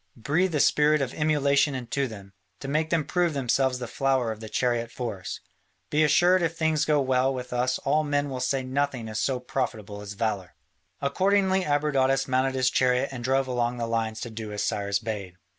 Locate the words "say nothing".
8.39-9.07